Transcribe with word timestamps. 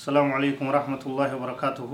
السلام 0.00 0.32
عليكم 0.32 0.64
ورحمة 0.64 1.02
الله 1.06 1.28
وبركاته. 1.36 1.92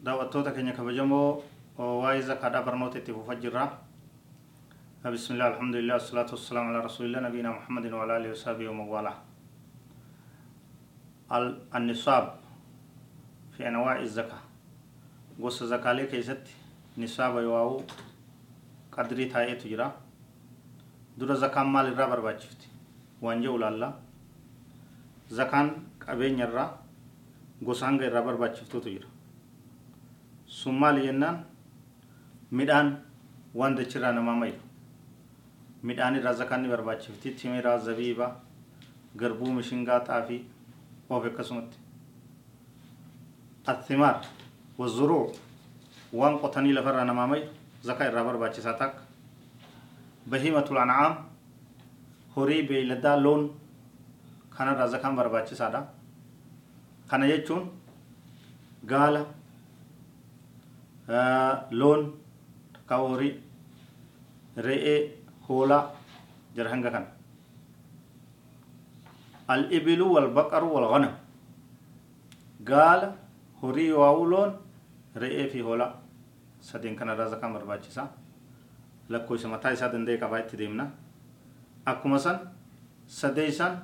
دعوتوتا 0.00 0.56
كنيا 0.56 0.72
كبجمو. 0.72 1.44
وايزا 1.76 2.40
كادا 2.40 2.64
برنوتي 2.64 3.04
تفو 3.04 3.20
فجرا 3.28 3.64
بسم 5.04 5.30
الله 5.36 5.46
الحمد 5.52 5.74
لله 5.76 5.94
والصلاة 6.00 6.30
والسلام 6.32 6.64
على 6.72 6.80
رسول 6.88 7.12
الله 7.12 7.20
نبينا 7.28 7.50
محمد 7.52 7.92
وعلى 7.92 8.16
آله 8.16 8.32
وصحبه 8.32 8.64
ومن 8.64 9.12
النصاب 11.76 12.24
في 13.52 13.68
أنواع 13.68 14.00
الزكاة. 14.08 14.40
قص 15.36 15.68
زكاة 15.68 15.92
لك 15.92 16.16
يست 16.16 16.48
نصاب 16.96 17.44
يواو. 17.44 17.84
قدري 18.96 19.24
تاية 19.28 19.60
تجرا. 19.60 19.88
دور 21.20 21.36
زكاة 21.36 21.60
مال 21.60 21.92
الرابر 21.92 22.24
باجفت. 22.24 22.60
وانجو 23.20 23.60
لالا 23.60 24.00
زكاة 25.28 25.76
قبين 26.08 26.40
يرى 26.40 26.80
gosa 27.66 27.86
hanga 27.86 28.04
irraa 28.06 28.22
barbaachiftuutu 28.28 28.88
jira 28.94 29.08
sun 30.46 30.74
maali 30.82 31.02
jennaan 31.06 31.36
midhaan 32.58 32.88
waan 33.54 33.76
dachirraa 33.76 34.12
namaa 34.18 34.36
mayu 34.42 34.54
midhaan 35.82 36.16
irraa 36.18 36.32
zakaan 36.40 36.62
ni 36.62 36.68
barbaachifti 36.74 37.30
timiraa 37.40 37.78
zabiiba 37.86 38.26
garbuu 39.20 39.52
mishingaa 39.58 40.00
xaafii 40.08 40.40
oof 41.10 41.24
akkasumatti 41.30 41.78
athimaar 43.72 44.20
wazuruu 44.78 45.32
waan 46.20 46.38
qotanii 46.42 46.72
lafarraa 46.78 47.04
namaa 47.04 47.26
mayu 47.32 47.46
zakaa 47.88 48.08
irraa 48.10 48.24
barbaachisaa 48.28 48.74
takka 48.82 49.02
bahiimatul 50.30 50.78
ancaam 50.84 51.14
horii 52.36 52.62
beeyladaa 52.68 53.16
loon 53.24 53.42
kanarraa 54.56 54.86
zakaan 54.94 55.16
barbaachisaadha 55.16 55.80
kana 57.12 57.26
jechuun 57.30 57.64
gaala 58.90 59.22
loon 61.80 62.02
takkaa 62.74 62.98
horii 63.08 63.32
re'ee 64.66 64.98
hoolaa 65.48 65.82
jira 66.56 66.70
hanga 66.72 66.90
kana 66.94 67.06
al-ibilu 69.48 70.06
wal-baqaru 70.14 70.68
wal-ghanam 70.74 71.14
gaala 72.70 73.08
horii 73.62 73.90
waa'uu 73.92 74.26
loon 74.32 74.50
re'ee 75.22 75.46
fi 75.52 75.60
hoolaa 75.60 75.92
sadeen 76.60 76.96
kanarraa 76.96 77.28
zakaan 77.34 77.52
barbaachisaa 77.58 78.08
lakkoofsa 79.08 79.48
mataa 79.54 79.72
isaa 79.76 79.92
danda'e 79.92 80.18
qabaa 80.22 80.40
itti 80.44 80.56
deemna 80.64 80.86
akkuma 81.86 82.18
san 82.18 82.38
sadeeysan 83.06 83.74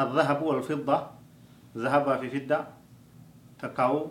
الذهب 0.00 0.42
والفضة 0.42 0.96
ذهبا 1.76 2.16
في 2.16 2.30
فدة 2.30 2.66
تكاو 3.58 4.10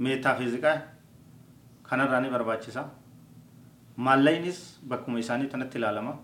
ميتافيزيكا 0.00 0.72
كان 1.90 2.00
راني 2.00 2.30
برباچسا 2.30 2.82
مالينس 3.98 4.80
بكم 4.82 5.16
إساني 5.16 5.46
تنت 5.46 5.76
العالم 5.76 6.16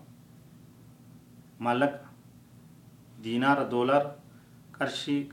مالك 1.61 2.01
دينار 3.23 3.63
دولار 3.63 4.17
قرشي 4.81 5.29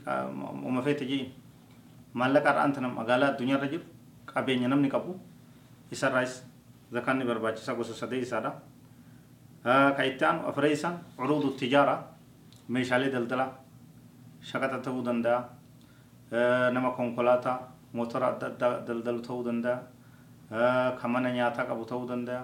وما 0.66 0.80
في 0.82 0.94
تجي 0.94 1.28
مالك 2.14 2.46
أران 2.46 2.72
تنم 2.72 2.98
أقالا 2.98 3.30
الدنيا 3.32 3.56
رجل 3.56 3.82
قابين 4.26 4.62
ينم 4.62 4.82
نكبو 4.84 5.14
إسا 5.92 6.08
رايس 6.08 6.44
ذكاني 6.92 7.24
برباچسا 7.24 7.72
قصة 7.72 7.94
سدي 7.94 8.22
إسادا 8.22 8.52
كايتان 9.64 10.36
أفريسان 10.50 10.98
عروض 11.18 11.44
التجارة. 11.44 12.17
Meeshaalee 12.68 13.10
daldalaa 13.14 13.50
shaqaxa 14.50 14.78
ta'uu 14.86 15.02
danda'a 15.08 15.38
nama 16.74 16.90
konkolaataa 16.98 17.58
motora 17.92 18.26
adda 18.32 18.46
addaa 18.52 18.72
daldalu 18.86 19.20
ta'uu 19.28 19.44
danda'a 19.48 19.78
ka 21.00 21.06
mana 21.08 21.30
nyaataa 21.36 21.66
qabu 21.70 21.84
ta'uu 21.92 22.06
danda'a 22.08 22.42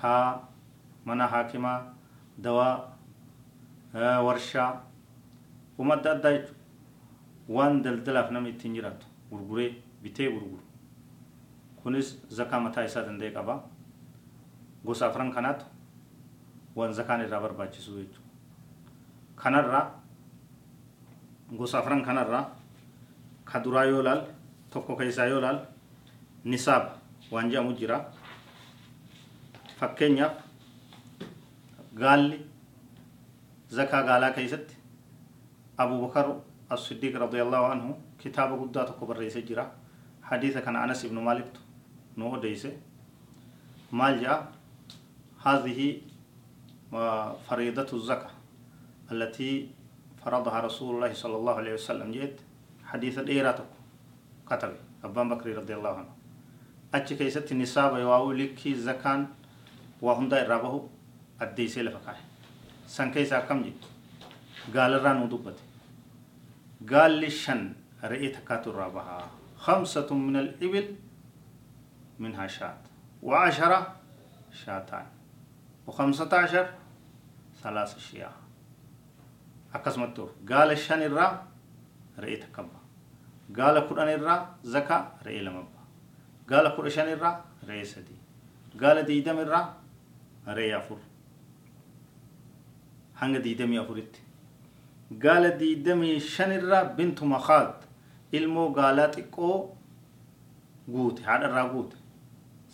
ka 0.00 0.12
mana 1.04 1.26
haakimaa 1.34 1.78
dawaa 2.44 2.74
warshaa 4.26 4.70
uma 5.78 5.94
adda 5.98 6.10
addaa 6.16 6.32
jechuudha 6.36 6.60
waan 7.56 7.82
daldalaaf 7.84 8.30
namni 8.34 8.50
ittiin 8.54 8.74
jiraatu 8.78 9.06
gurguree 9.30 9.70
bitee 10.02 10.28
gurguru 10.34 10.62
kunis 11.82 12.08
zakaa 12.38 12.60
mataa 12.66 12.84
isaa 12.90 13.02
danda'e 13.08 13.30
qaba 13.36 13.54
gosa 14.86 15.06
afran 15.06 15.32
kanaatu 15.36 15.64
waan 16.76 16.92
zakaan 16.98 17.20
irraa 17.24 17.40
barbaachisu 17.46 17.90
jechuudha 17.98 18.30
kanarraa 19.42 19.84
gosa 21.58 21.78
afran 21.78 22.02
kanarraa 22.04 22.44
ka 23.44 23.60
duraa 23.64 23.84
yoo 23.84 24.02
laal 24.02 24.22
tokko 24.70 24.96
keessaa 24.96 25.26
yoo 25.32 25.40
laal 25.40 25.58
nisaab 26.44 26.84
waan 27.32 27.50
jedhamu 27.50 27.72
jira 27.80 27.98
fakkeenyaaf 29.78 30.34
gaalli 32.00 32.38
zakaa 33.76 34.02
gaalaa 34.08 34.32
keessatti 34.36 34.74
abubakar 35.82 36.26
as-siddiq 36.74 37.14
radiyallahu 37.24 37.66
anhu 37.74 37.90
kitaaba 38.22 38.56
guddaa 38.56 38.84
tokko 38.88 39.06
barreessee 39.06 39.42
jira 39.48 39.64
hadiisa 40.30 40.60
kana 40.62 40.82
anas 40.84 41.04
ibnu 41.04 41.20
maaliktu 41.20 41.60
nu 42.16 42.32
odeyse 42.36 42.70
maal 43.90 44.16
jedha 44.22 44.36
haadhihi 45.44 45.88
fariidatu 47.48 47.98
zakaa 48.10 48.31
التي 49.12 49.70
فرضها 50.24 50.60
رسول 50.60 50.88
الله 50.96 51.12
صلى 51.12 51.36
الله 51.36 51.54
عليه 51.54 51.74
وسلم. 51.74 52.12
جيت 52.12 52.40
حديث 52.84 53.18
ديراتك. 53.18 53.70
كتب 54.50 54.72
أبان 55.04 55.28
بكر 55.28 55.58
رضي 55.58 55.74
الله 55.74 55.94
عنه. 55.96 56.12
أتش 56.94 57.12
كيست 57.12 57.52
النساب 57.52 57.96
يواو 57.96 58.32
لكي 58.32 58.74
زكان 58.74 59.26
وهم 60.02 60.28
دا 60.28 60.46
إرابه 60.46 60.88
الديسي 61.42 61.82
لفقاه 61.82 62.16
سن 62.86 63.10
كيسا 63.10 63.40
كم 63.48 63.62
جي 63.62 63.72
قال 64.74 64.94
الران 64.94 65.22
ودبت 65.22 65.58
قال 66.90 67.20
لشن 67.20 67.72
رئيت 68.04 68.36
كاتو 68.48 68.70
رابها. 68.70 69.30
خمسة 69.56 70.14
من 70.14 70.36
الإبل 70.36 70.96
منها 72.18 72.46
شات 72.46 72.82
وعشرة 73.22 73.96
شاتان. 74.64 75.06
وخمسة 75.86 76.30
عشر 76.36 76.66
ثلاث 77.62 77.98
شياه. 77.98 78.34
Akkasumatti 79.76 80.20
oofu 80.20 80.34
gaala 80.50 80.76
shan 80.86 81.02
irraa 81.08 81.30
re'ee 82.22 82.38
takka 82.42 82.62
ba'a 82.68 82.80
gaala 83.58 83.80
kudhan 83.88 84.08
irraa 84.16 84.40
zakaa 84.74 85.02
re'ee 85.26 85.42
lama 85.46 85.62
ba'a 85.72 85.84
gaala 86.50 86.70
kudha 86.76 86.90
shan 86.96 87.08
irraa 87.14 87.34
re'ee 87.68 87.84
sadii 87.92 88.18
gaala 88.82 89.02
diidam 89.10 89.38
irraa 89.44 89.64
re'ee 90.58 90.74
afur 90.80 90.98
hanga 93.20 93.38
diidamii 93.46 93.78
afuritti 93.84 94.20
gaala 95.24 95.50
diidamii 95.60 96.20
shan 96.34 96.52
irraa 96.58 96.84
bintu 96.98 97.24
makaad 97.34 97.74
ilmoo 98.38 98.68
gaalaa 98.78 99.08
xiqqoo 99.14 99.56
guute 100.94 101.20
haadha 101.28 101.46
irraa 101.50 101.66
guute 101.72 101.96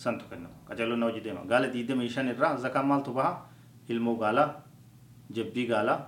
santu 0.03 0.25
kennamu 0.31 0.55
qaceelloon 0.69 1.03
hojii 1.07 1.25
deema 1.27 1.43
gaala 1.53 1.69
diidamii 1.75 2.09
shan 2.15 2.29
irraa 2.35 2.57
zakaa 2.65 2.83
maaltu 2.91 3.13
baha 3.19 3.33
ilmoo 3.93 4.17
gaalaa 4.23 4.49
jabbii 5.37 5.67
gaalaa 5.73 5.99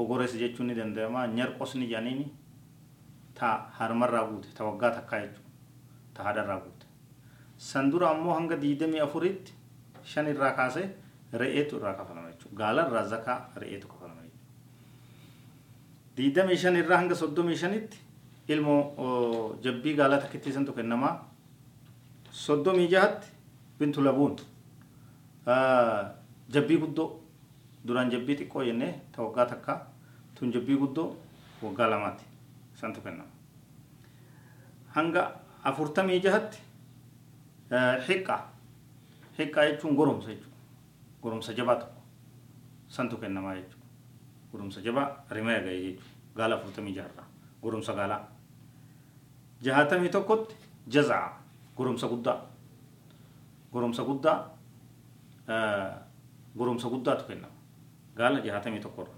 ogores 0.00 0.32
jechuun 0.42 0.66
ni 0.68 0.74
danda'ama 0.78 1.26
nyarqosni 1.36 1.86
jedhaniini 1.90 2.26
ta 3.38 3.48
harmarraa 3.78 4.24
guute 4.30 4.48
ta 4.56 4.64
waggaa 4.64 4.90
takkaa 4.96 5.20
jechuudha 5.24 5.50
ta 6.14 6.22
haadharraa 6.26 6.60
guute 6.64 6.86
san 7.68 7.90
dura 7.90 8.10
ammoo 8.14 8.34
hanga 8.38 8.56
diidamii 8.64 9.00
afuritti 9.06 9.52
shan 10.04 10.26
irraa 10.32 10.52
kaasee 10.58 10.88
re'eetu 11.40 11.76
irraa 11.78 11.94
kafalama 12.00 12.28
jechuudha 12.32 12.56
gaala 12.60 12.86
irraa 12.88 13.04
zakaa 13.14 13.38
re'eetu 13.62 13.86
kafalama 13.92 14.22
jechuudha 14.26 14.44
diidamii 16.16 16.56
shan 16.64 16.76
irraa 16.82 16.98
hanga 17.02 17.14
soddomii 17.22 17.56
shanitti 17.62 17.98
ilmoo 18.48 18.82
jabbii 19.64 19.94
gaalaa 19.98 20.18
takkitti 20.22 20.50
isantu 20.54 20.72
kennamaa 20.78 21.14
soddomii 22.44 22.88
jahatti 22.94 23.26
bintu 23.78 24.02
labuun 24.02 24.36
jabbii 26.54 26.78
guddoo 26.82 27.17
duraan 27.88 28.10
jabbii 28.12 28.36
xiqqoo 28.40 28.64
jennee 28.68 28.92
ta 29.12 29.22
waggaa 29.22 29.46
takka 29.52 29.74
tun 30.34 30.52
jabbii 30.52 30.76
guddoo 30.82 31.08
waggaa 31.62 31.88
lamaati 31.90 32.24
santu 32.80 33.00
kennama 33.00 33.30
hanga 34.96 35.22
afurtamii 35.70 36.20
jahatti 36.26 36.58
xiqqaa 38.06 38.40
xiqqaa 39.36 39.64
jechuun 39.70 39.94
goromsa 39.96 40.28
jechuudha 40.32 40.56
goromsa 41.22 41.52
jabaa 41.58 41.76
tokko 41.82 42.00
santu 42.96 43.16
kennamaa 43.22 43.54
jechuudha 43.58 43.86
goromsa 44.52 44.80
jabaa 44.86 45.08
rimaya 45.30 45.60
ga'e 45.66 45.78
jechuudha 45.86 46.14
gaala 46.36 46.54
afurtamii 46.58 46.94
jaharraa 46.98 47.26
goromsa 47.62 47.92
gaalaa 47.98 48.22
jahatamii 49.64 50.08
tokkotti 50.16 50.54
jazaa 50.94 51.26
goromsa 51.76 52.06
guddaa 52.12 52.38
goromsa 53.72 54.02
guddaa 54.08 54.38
goromsa 56.58 56.88
guddaatu 56.92 57.24
kennama 57.28 57.54
gaala 58.18 58.40
jahatamii 58.46 58.80
tokkorra 58.80 59.12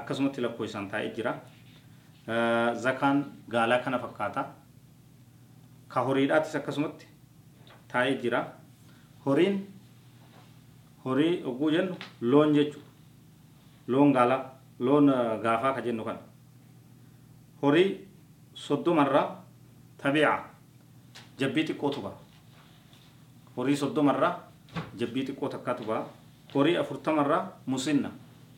akkasumatti 0.00 0.40
lakkoo 0.42 0.64
isaan 0.64 0.88
taa'ee 0.90 1.10
jira 1.16 1.32
zakaan 2.84 3.24
gaalaa 3.50 3.78
kana 3.84 3.98
fakkaata 3.98 4.44
ka 5.88 6.00
horiidhaatis 6.06 6.54
akkasumatti 6.60 7.06
taa'ee 7.92 8.14
jira 8.22 8.44
horiin 9.26 9.56
horii 11.04 11.42
oguu 11.44 11.70
jennu 11.70 11.96
loon 12.20 12.54
jechu 12.54 12.80
loon 13.88 14.12
gaalaa 14.12 14.42
loon 14.78 15.06
gaafaa 15.42 15.72
ka 15.74 15.80
jennu 15.86 16.04
kana 16.04 16.18
horii 17.62 17.88
soddomarraa 18.54 19.26
tabiica 20.02 20.38
jabbii 21.40 21.64
xiqqootu 21.68 22.00
ba'a 22.00 22.16
horii 23.56 23.76
soddomarraa 23.82 24.32
jabbii 25.00 25.24
xiqqoo 25.26 25.48
takkaatu 25.48 25.84
ba'a 25.90 26.04
horii 26.54 26.76
afurtamarraa 26.82 27.42
musinna 27.66 28.10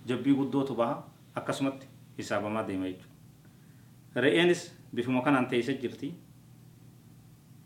jabbii 0.06 0.34
guddootu 0.34 0.74
baha 0.74 1.02
akkasumatti 1.34 1.86
hisaabamaa 2.18 2.66
deema 2.68 2.86
jechuudha 2.86 4.20
re'eenis 4.24 4.62
bifuma 4.94 5.22
kanaan 5.22 5.46
teessee 5.48 5.78
jirti 5.82 6.12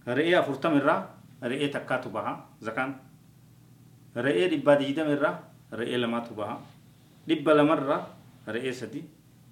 re'ee 0.07 0.35
afurtamirraa 0.39 1.01
re'ee 1.43 1.69
takkaatu 1.69 2.11
baha 2.11 2.33
zakaan 2.63 2.95
re'ee 4.27 4.49
dhibbaa 4.51 4.79
digdamirraa 4.79 5.35
re'ee 5.73 5.99
lamaatu 5.99 6.35
baha 6.35 6.59
dhibba 7.29 7.55
lamarraa 7.57 8.01
re'ee 8.47 8.73
sadi 8.73 9.03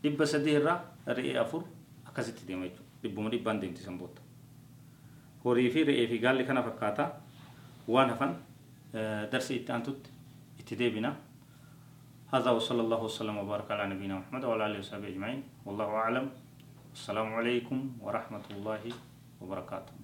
dhibba 0.02 0.26
sadii 0.26 0.54
irraa 0.60 0.78
re'ee 1.06 1.36
afur 1.38 1.62
akkasitti 2.06 2.46
deema 2.48 2.64
jechuudha 2.68 2.90
dhibbuma 3.02 3.30
dhibbaan 3.30 3.60
deemti 3.60 3.82
sanboota 3.82 4.20
horii 5.44 5.70
fi 5.70 5.84
re'ee 5.84 6.06
fi 6.08 6.18
gaalli 6.18 6.44
kana 6.44 6.62
fakkaata 6.62 7.10
waan 7.88 8.10
hafan 8.10 8.36
darsii 9.32 9.56
itti 9.56 9.72
aantutti 9.72 10.10
itti 10.60 10.76
deebina 10.78 11.14
هذا 12.34 12.50
وصلى 12.50 12.82
الله 12.82 13.02
وسلم 13.02 13.36
وبارك 13.46 13.70
على 13.70 13.94
نبينا 13.94 14.18
محمد 14.18 14.42
وعلى 14.44 14.66
آله 14.66 14.78
وصحبه 14.82 15.06
أجمعين. 15.06 15.62
والله 15.62 15.86
أعلم. 15.86 16.26
السلام 16.90 17.34
عليكم 17.34 18.02
ورحمة 18.02 18.46
الله 18.50 18.82
وبركاته. 19.38 20.03